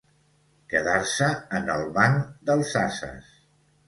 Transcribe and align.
Quedar-se 0.73 1.27
en 1.59 1.69
el 1.73 1.85
banc 1.97 2.31
dels 2.49 2.73
ases. 2.85 3.29